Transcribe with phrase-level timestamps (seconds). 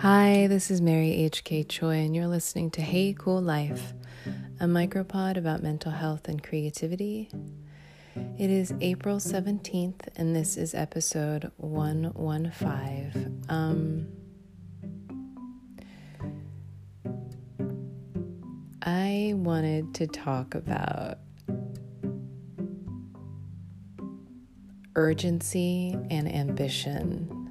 [0.00, 1.64] Hi, this is Mary H.K.
[1.64, 3.92] Choi, and you're listening to Hey Cool Life,
[4.58, 7.28] a micropod about mental health and creativity.
[8.38, 13.44] It is April 17th, and this is episode 115.
[13.50, 14.06] Um,
[18.80, 21.18] I wanted to talk about
[24.96, 27.50] urgency and ambition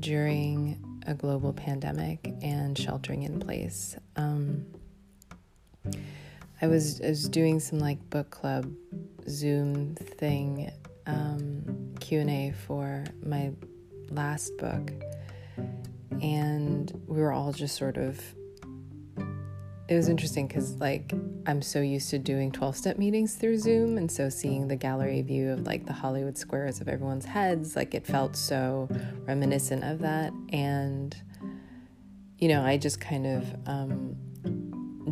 [0.00, 3.96] during a global pandemic and sheltering in place.
[4.16, 4.66] Um,
[6.60, 8.72] I was I was doing some like book club
[9.28, 10.70] Zoom thing
[11.06, 13.52] um, Q and A for my
[14.10, 14.92] last book,
[16.22, 18.20] and we were all just sort of
[19.88, 21.12] it was interesting because like
[21.46, 25.22] i'm so used to doing 12 step meetings through zoom and so seeing the gallery
[25.22, 28.88] view of like the hollywood squares of everyone's heads like it felt so
[29.26, 30.32] reminiscent of that.
[30.52, 31.16] And
[32.38, 34.16] you know i just kind of um,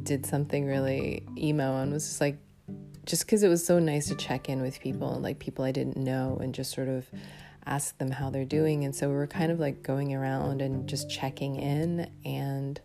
[0.02, 2.39] did something really emo and was just like
[3.06, 5.72] just because it was so nice to check in with people and like people i
[5.72, 7.06] didn't know and just sort of
[7.67, 8.84] ask them how they're doing.
[8.84, 12.80] And so we were kind of like going around and just checking in and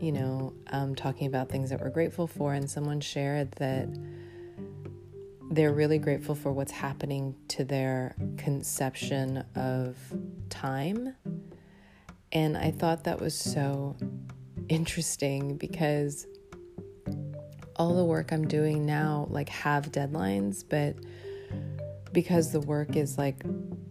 [0.00, 3.88] you know, um, talking about things that we're grateful for, and someone shared that
[5.50, 9.96] they're really grateful for what's happening to their conception of
[10.50, 11.14] time.
[12.32, 13.96] And I thought that was so
[14.68, 16.26] interesting because
[17.76, 20.96] all the work I'm doing now like have deadlines, but
[22.12, 23.42] because the work is like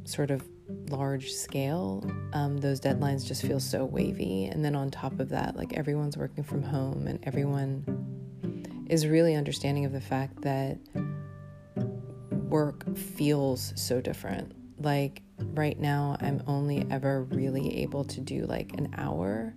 [0.04, 0.44] sort of
[0.90, 4.46] large scale, um, those deadlines just feel so wavy.
[4.46, 9.36] And then on top of that, like everyone's working from home and everyone is really
[9.36, 10.78] understanding of the fact that
[12.32, 14.54] work feels so different.
[14.80, 19.54] Like right now, I'm only ever really able to do like an hour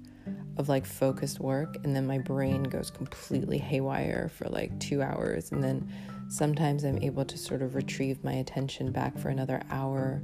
[0.56, 5.52] of like focused work, and then my brain goes completely haywire for like two hours.
[5.52, 5.90] And then
[6.28, 10.22] sometimes I'm able to sort of retrieve my attention back for another hour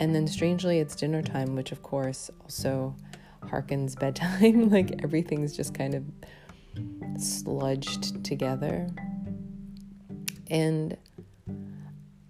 [0.00, 2.96] and then strangely, it's dinner time, which of course also
[3.42, 4.70] harkens bedtime.
[4.70, 6.04] like everything's just kind of
[7.18, 8.88] sludged together.
[10.50, 10.96] And,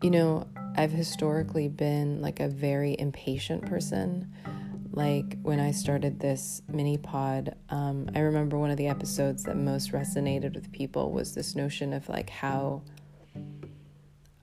[0.02, 4.32] you know, I've historically been like a very impatient person.
[4.90, 9.56] Like when I started this mini pod, um, I remember one of the episodes that
[9.56, 12.82] most resonated with people was this notion of like how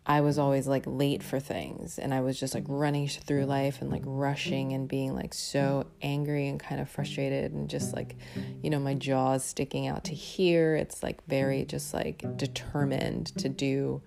[0.10, 2.74] I was always like late for things and I was just like mm-hmm.
[2.74, 3.50] running through mm-hmm.
[3.50, 5.90] life and like rushing and being like so mm-hmm.
[6.02, 8.16] angry and kind of frustrated and just like,
[8.64, 10.78] you know, my jaws sticking out to here.
[10.78, 14.02] It's like very just like determined to do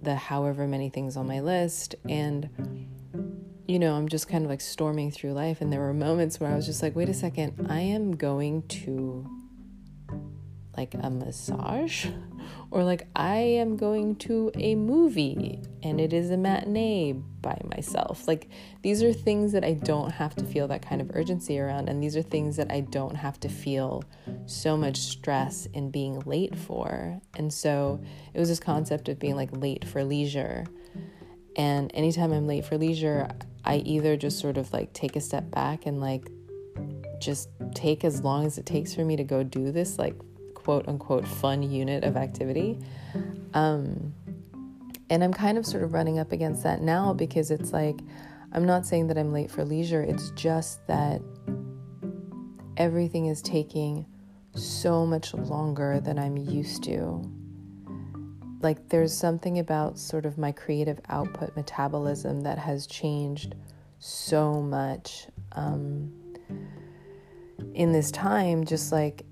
[0.00, 1.96] the however many things on my list.
[2.08, 2.48] And,
[3.66, 5.60] you know, I'm just kind of like storming through life.
[5.60, 8.62] And there were moments where I was just like, wait a second, I am going
[8.68, 9.41] to
[10.76, 12.06] like a massage
[12.70, 18.26] or like I am going to a movie and it is a matinee by myself.
[18.26, 18.48] Like
[18.82, 22.02] these are things that I don't have to feel that kind of urgency around and
[22.02, 24.04] these are things that I don't have to feel
[24.46, 27.20] so much stress in being late for.
[27.36, 28.00] And so
[28.32, 30.64] it was this concept of being like late for leisure.
[31.56, 33.28] And anytime I'm late for leisure,
[33.64, 36.30] I either just sort of like take a step back and like
[37.20, 40.14] just take as long as it takes for me to go do this like
[40.64, 42.78] quote unquote fun unit of activity.
[43.54, 44.14] Um,
[45.10, 47.98] and I'm kind of sort of running up against that now because it's like,
[48.52, 51.20] I'm not saying that I'm late for leisure, it's just that
[52.76, 54.06] everything is taking
[54.54, 57.22] so much longer than I'm used to.
[58.60, 63.54] Like, there's something about sort of my creative output metabolism that has changed
[63.98, 66.12] so much um,
[67.74, 68.64] in this time.
[68.64, 69.24] Just like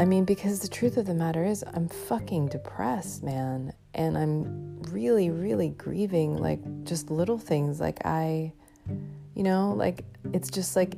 [0.00, 3.74] I mean, because the truth of the matter is, I'm fucking depressed, man.
[3.92, 7.80] And I'm really, really grieving, like, just little things.
[7.80, 8.54] Like, I,
[9.34, 10.94] you know, like, it's just like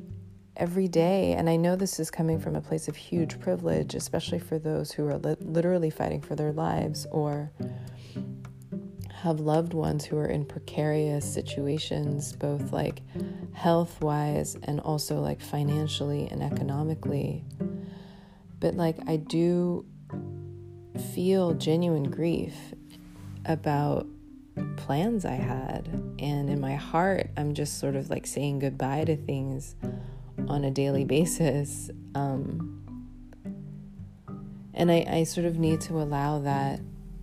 [0.56, 1.32] every day.
[1.32, 4.92] And I know this is coming from a place of huge privilege, especially for those
[4.92, 7.50] who are li- literally fighting for their lives or
[9.14, 13.02] have loved ones who are in precarious situations, both like
[13.52, 17.44] health wise and also like financially and economically.
[18.62, 19.84] But like, I do
[21.12, 22.54] feel genuine grief
[23.44, 24.06] about
[24.76, 25.88] plans I had.
[26.20, 29.74] And in my heart, I'm just sort of like saying goodbye to things
[30.46, 31.90] on a daily basis.
[32.14, 32.78] Um,
[34.74, 36.78] and I, I sort of need to allow that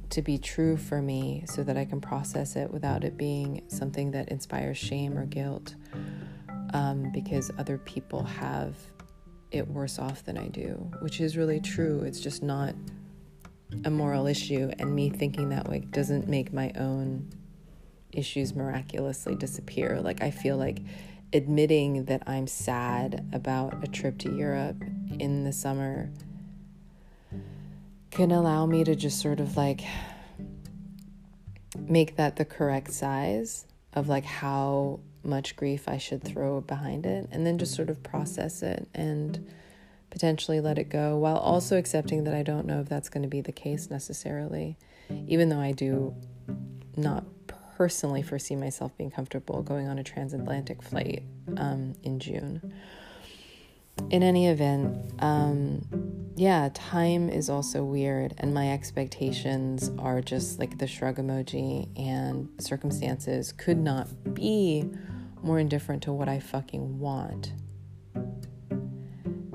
[0.09, 4.11] to be true for me so that I can process it without it being something
[4.11, 5.75] that inspires shame or guilt
[6.73, 8.75] um, because other people have
[9.51, 12.01] it worse off than I do, which is really true.
[12.01, 12.75] It's just not
[13.85, 17.29] a moral issue, and me thinking that way doesn't make my own
[18.11, 20.01] issues miraculously disappear.
[20.01, 20.79] Like, I feel like
[21.33, 24.83] admitting that I'm sad about a trip to Europe
[25.19, 26.09] in the summer
[28.09, 29.81] can allow me to just sort of like
[31.77, 37.27] make that the correct size of like how much grief I should throw behind it
[37.31, 39.47] and then just sort of process it and
[40.09, 43.29] potentially let it go while also accepting that I don't know if that's going to
[43.29, 44.77] be the case necessarily,
[45.27, 46.15] even though I do
[46.95, 47.25] not
[47.75, 51.23] personally foresee myself being comfortable going on a transatlantic flight
[51.57, 52.73] um, in June.
[54.09, 55.85] In any event, um,
[56.35, 62.49] yeah, time is also weird, and my expectations are just like the shrug emoji, and
[62.59, 64.89] circumstances could not be
[65.43, 67.53] more indifferent to what I fucking want.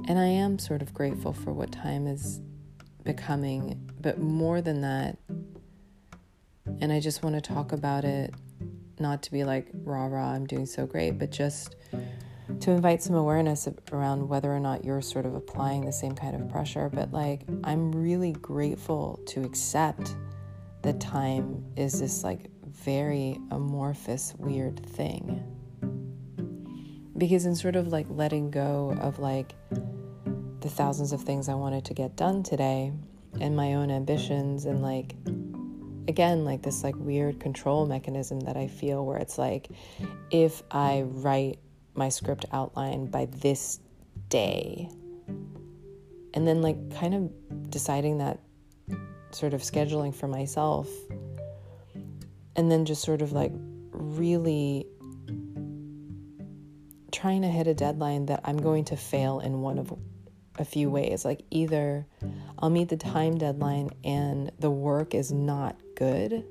[0.07, 2.41] And I am sort of grateful for what time is
[3.03, 5.19] becoming, but more than that,
[6.81, 8.35] and I just want to talk about it,
[9.01, 11.77] not to be like, rah rah, I'm doing so great, but just
[12.61, 16.35] to invite some awareness around whether or not you're sort of applying the same kind
[16.35, 16.91] of pressure.
[16.93, 20.15] But like, I'm really grateful to accept
[20.83, 25.43] that time is this like very amorphous, weird thing.
[27.17, 29.55] Because in sort of like letting go of like
[30.61, 32.93] the thousands of things I wanted to get done today
[33.41, 35.15] and my own ambitions and like
[36.09, 39.69] again like this like weird control mechanism that I feel where it's like
[40.31, 41.59] if I write
[41.95, 43.81] my script outline by this
[44.29, 44.89] day.
[46.35, 48.41] And then, like, kind of deciding that
[49.31, 50.89] sort of scheduling for myself.
[52.57, 53.53] And then just sort of like
[53.91, 54.87] really
[57.11, 59.93] trying to hit a deadline that I'm going to fail in one of
[60.59, 61.25] a few ways.
[61.25, 62.07] Like, either
[62.59, 66.45] I'll meet the time deadline and the work is not good,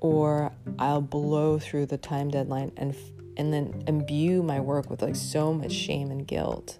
[0.00, 2.94] or I'll blow through the time deadline and
[3.36, 6.78] and then imbue my work with like so much shame and guilt.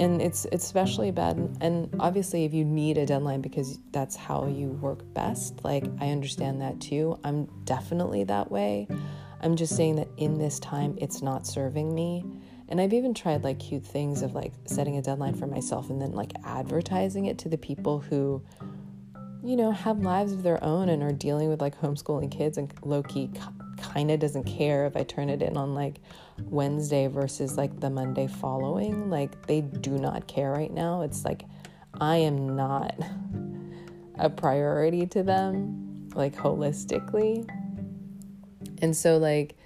[0.00, 4.46] And it's it's especially bad and obviously if you need a deadline because that's how
[4.46, 7.18] you work best like i understand that too.
[7.24, 8.86] I'm definitely that way.
[9.40, 12.24] I'm just saying that in this time it's not serving me.
[12.68, 16.00] And i've even tried like cute things of like setting a deadline for myself and
[16.00, 18.40] then like advertising it to the people who
[19.42, 22.72] you know have lives of their own and are dealing with like homeschooling kids and
[22.84, 23.30] low-key
[23.82, 26.00] kind of doesn't care if I turn it in on like
[26.44, 29.10] Wednesday versus like the Monday following.
[29.10, 31.02] Like they do not care right now.
[31.02, 31.44] It's like
[32.00, 32.94] I am not
[34.18, 37.48] a priority to them, like holistically.
[38.80, 39.56] And so, like,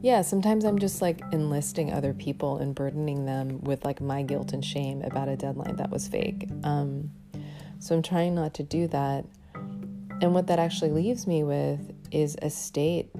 [0.00, 4.52] yeah, sometimes I'm just like enlisting other people and burdening them with like my guilt
[4.52, 6.48] and shame about a deadline that was fake.
[6.62, 7.10] Um,
[7.78, 9.24] so I'm trying not to do that.
[9.54, 13.10] And what that actually leaves me with is a state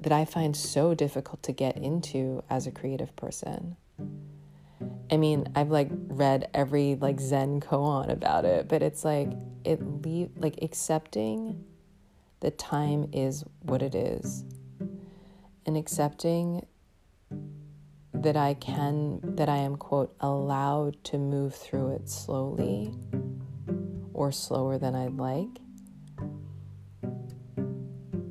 [0.00, 3.76] that I find so difficult to get into as a creative person.
[5.10, 9.30] I mean, I've like read every like Zen koan about it, but it's like
[9.64, 11.64] it leave like accepting
[12.40, 14.44] that time is what it is
[15.66, 16.64] and accepting
[18.14, 22.94] that I can that I am quote allowed to move through it slowly
[24.12, 25.60] or slower than I'd like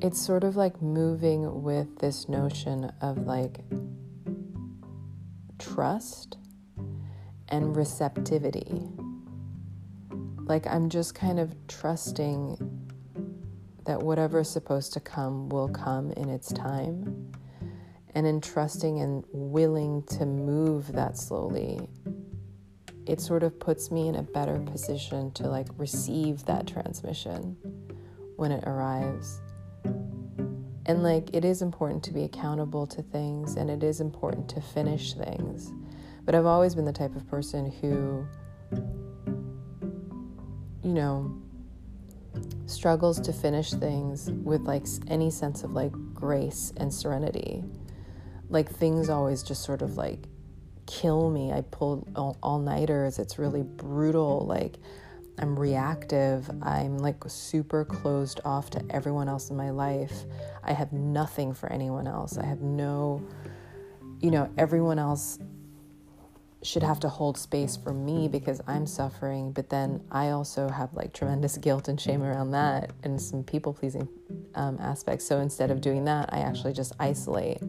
[0.00, 3.58] it's sort of like moving with this notion of like
[5.58, 6.36] trust
[7.48, 8.88] and receptivity.
[10.44, 12.56] Like, I'm just kind of trusting
[13.84, 17.32] that whatever is supposed to come will come in its time.
[18.14, 21.88] And in trusting and willing to move that slowly,
[23.06, 27.56] it sort of puts me in a better position to like receive that transmission
[28.36, 29.40] when it arrives.
[30.88, 34.62] And like, it is important to be accountable to things and it is important to
[34.62, 35.70] finish things.
[36.24, 38.26] But I've always been the type of person who,
[40.82, 41.38] you know,
[42.64, 47.64] struggles to finish things with like any sense of like grace and serenity.
[48.48, 50.26] Like, things always just sort of like
[50.86, 51.52] kill me.
[51.52, 52.08] I pull
[52.42, 53.18] all nighters.
[53.18, 54.46] It's really brutal.
[54.46, 54.78] Like,
[55.38, 56.50] I'm reactive.
[56.62, 60.24] I'm like super closed off to everyone else in my life.
[60.64, 62.38] I have nothing for anyone else.
[62.38, 63.26] I have no,
[64.20, 65.38] you know, everyone else
[66.62, 70.92] should have to hold space for me because I'm suffering, but then I also have
[70.92, 74.08] like tremendous guilt and shame around that and some people pleasing
[74.56, 75.24] um, aspects.
[75.24, 77.62] So instead of doing that, I actually just isolate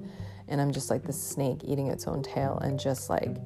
[0.47, 3.37] and I'm just like the snake eating its own tail and just like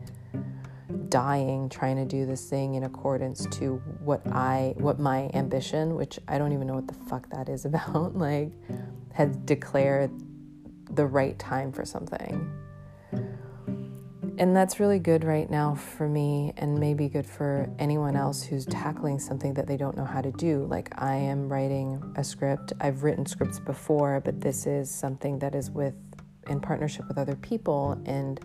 [1.09, 6.19] dying trying to do this thing in accordance to what I what my ambition, which
[6.27, 8.51] I don't even know what the fuck that is about, like
[9.13, 10.11] had declared
[10.89, 12.49] the right time for something.
[14.39, 18.65] And that's really good right now for me, and maybe good for anyone else who's
[18.65, 20.65] tackling something that they don't know how to do.
[20.65, 22.73] Like, I am writing a script.
[22.81, 25.93] I've written scripts before, but this is something that is with
[26.47, 28.01] in partnership with other people.
[28.05, 28.39] And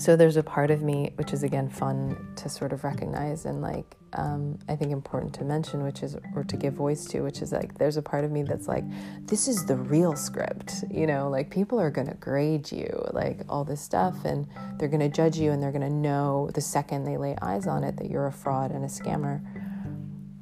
[0.00, 3.60] so there's a part of me, which is again fun to sort of recognize and
[3.60, 7.42] like um, I think important to mention, which is, or to give voice to, which
[7.42, 8.84] is like, there's a part of me that's like,
[9.26, 13.64] this is the real script, you know, like people are to grade you, like all
[13.64, 17.36] this stuff, and they're to judge you, and they're to know the second they lay
[17.40, 19.40] eyes on it that you're a fraud and a scammer.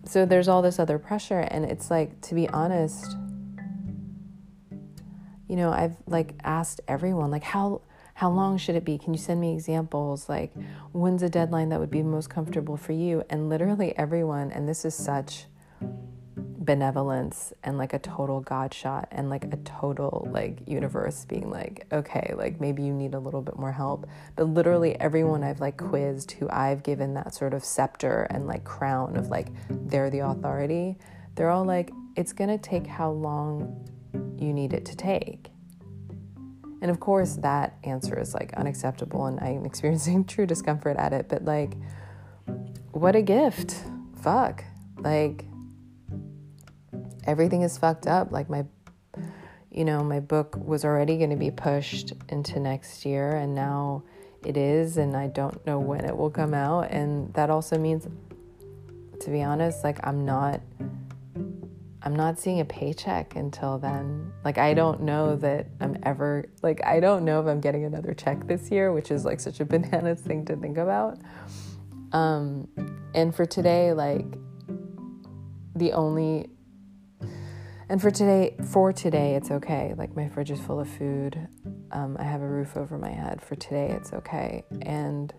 [0.05, 3.17] So there's all this other pressure, and it's like, to be honest,
[5.49, 7.83] you know, I've like asked everyone, like, how,
[8.19, 8.99] how long should it be?
[8.99, 10.29] Can you send me examples?
[10.29, 10.53] Like,
[10.91, 13.23] when's a deadline that would be most comfortable for you?
[13.31, 15.45] And literally everyone, and this is such
[16.41, 21.87] benevolence and like a total God shot and like a total like universe being like,
[21.93, 24.09] okay, like maybe you need a little bit more help.
[24.35, 28.65] But literally everyone I've like quizzed who I've given that sort of scepter and like
[28.65, 30.97] crown of like they're the authority,
[31.37, 33.89] they're all like, it's gonna take how long
[34.41, 35.53] you need it to take.
[36.81, 41.29] And of course, that answer is like unacceptable, and I'm experiencing true discomfort at it.
[41.29, 41.75] But like,
[42.93, 43.77] what a gift.
[44.23, 44.65] Fuck.
[44.99, 45.45] Like,
[47.25, 48.33] everything is fucked up.
[48.33, 48.65] Like, my,
[49.71, 54.03] you know, my book was already going to be pushed into next year, and now
[54.45, 56.91] it is, and I don't know when it will come out.
[56.91, 58.07] And that also means,
[59.21, 60.61] to be honest, like, I'm not
[62.03, 64.33] I'm not seeing a paycheck until then.
[64.45, 68.15] Like, I don't know that I'm ever, like, I don't know if I'm getting another
[68.15, 71.19] check this year, which is like such a bananas thing to think about.
[72.13, 72.69] Um,
[73.15, 74.27] and for today, like,
[75.75, 76.51] the only,
[77.89, 79.95] and for today, for today, it's okay.
[79.97, 81.49] Like, my fridge is full of food.
[81.91, 83.43] Um, I have a roof over my head.
[83.43, 84.65] For today, it's okay.
[84.83, 85.35] And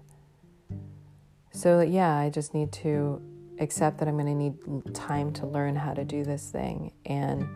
[1.52, 3.22] so, yeah, I just need to
[3.60, 6.94] accept that I'm going to need time to learn how to do this thing.
[7.06, 7.48] And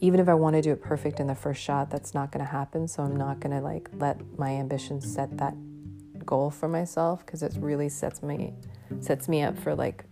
[0.00, 2.44] even if I want to do it perfect in the first shot, that's not going
[2.44, 2.86] to happen.
[2.86, 5.54] So I'm not going to like let my ambition set that
[6.24, 8.52] goal for myself because it really sets me
[9.00, 10.04] sets me up for like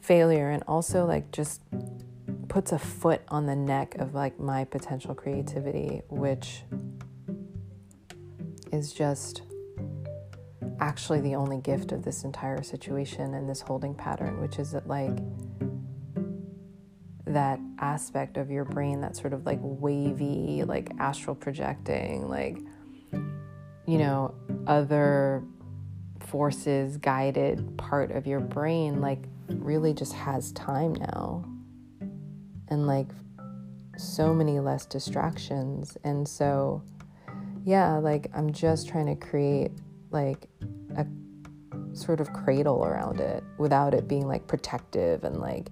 [0.00, 1.62] failure and also like just
[2.48, 6.62] puts a foot on the neck of like my potential creativity, which
[8.72, 9.42] is just
[10.80, 14.86] actually the only gift of this entire situation and this holding pattern, which is that,
[14.86, 15.18] like,
[17.26, 22.58] that aspect of your brain that's sort of like wavy, like astral projecting, like,
[23.86, 24.34] you know,
[24.66, 25.44] other
[26.20, 31.44] forces guided part of your brain, like, really just has time now.
[32.68, 33.08] And like,
[33.98, 35.98] so many less distractions.
[36.04, 36.82] And so,
[37.64, 39.72] yeah, like, I'm just trying to create
[40.10, 40.48] like
[40.96, 41.06] a
[41.92, 45.70] sort of cradle around it without it being like protective and like,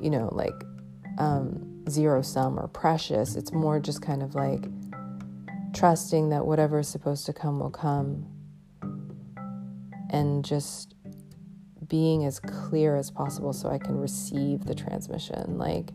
[0.00, 0.54] you know, like
[1.18, 3.36] um, zero sum or precious.
[3.36, 4.64] It's more just kind of like
[5.74, 8.26] trusting that whatever is supposed to come will come
[10.10, 10.94] and just
[11.88, 15.58] being as clear as possible so I can receive the transmission.
[15.58, 15.90] Like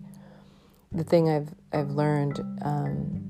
[0.91, 3.28] the thing I've I've learned um,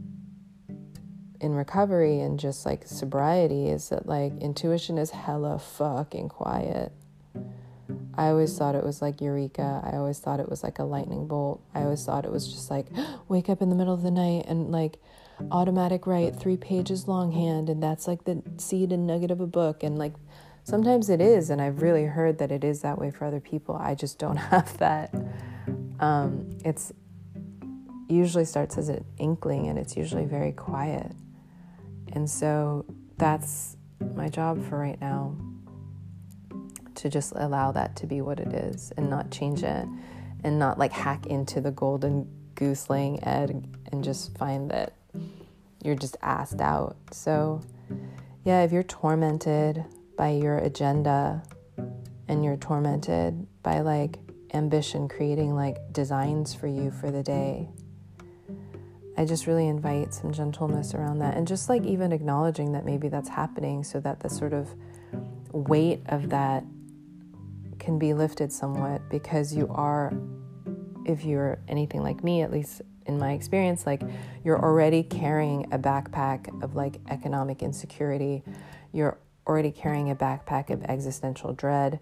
[1.41, 6.91] in recovery and just like sobriety is that like intuition is hella fucking quiet.
[8.15, 9.81] I always thought it was like eureka.
[9.83, 11.61] I always thought it was like a lightning bolt.
[11.73, 12.87] I always thought it was just like
[13.27, 14.99] wake up in the middle of the night and like
[15.51, 19.83] automatic write three pages longhand and that's like the seed and nugget of a book
[19.83, 20.13] and like
[20.65, 23.75] sometimes it is and I've really heard that it is that way for other people.
[23.75, 25.13] I just don't have that.
[26.01, 26.91] Um, it's
[28.09, 31.13] usually starts as an inkling and it's usually very quiet.
[32.13, 32.85] And so
[33.17, 33.77] that's
[34.15, 35.35] my job for right now
[36.95, 39.87] to just allow that to be what it is and not change it
[40.43, 44.93] and not like hack into the golden goose laying egg and just find that
[45.83, 46.97] you're just asked out.
[47.11, 47.61] So,
[48.43, 49.83] yeah, if you're tormented
[50.17, 51.43] by your agenda
[52.27, 54.19] and you're tormented by like
[54.53, 57.69] ambition creating like designs for you for the day
[59.19, 63.09] I just really invite some gentleness around that and just like even acknowledging that maybe
[63.09, 64.73] that's happening so that the sort of
[65.51, 66.63] weight of that
[67.79, 70.13] can be lifted somewhat because you are,
[71.05, 74.01] if you're anything like me, at least in my experience, like
[74.45, 78.41] you're already carrying a backpack of like economic insecurity.
[78.93, 81.99] You're already carrying a backpack of existential dread.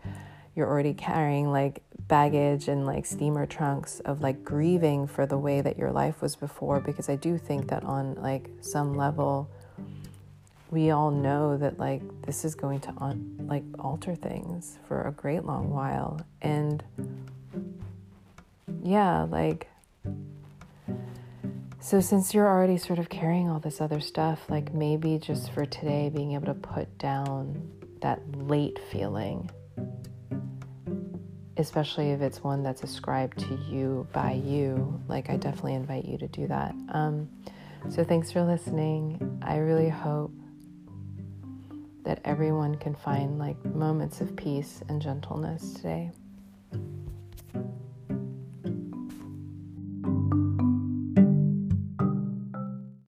[0.55, 5.61] You're already carrying like baggage and like steamer trunks of like grieving for the way
[5.61, 9.49] that your life was before because I do think that on like some level
[10.69, 15.11] we all know that like this is going to un- like alter things for a
[15.11, 16.19] great long while.
[16.41, 16.83] And
[18.83, 19.67] yeah like
[21.79, 25.65] so since you're already sort of carrying all this other stuff like maybe just for
[25.65, 27.69] today being able to put down
[28.01, 29.49] that late feeling
[31.57, 35.01] especially if it's one that's ascribed to you by you.
[35.07, 36.75] Like i definitely invite you to do that.
[36.89, 37.29] Um,
[37.89, 39.39] so thanks for listening.
[39.41, 40.31] I really hope
[42.03, 46.11] that everyone can find like moments of peace and gentleness today.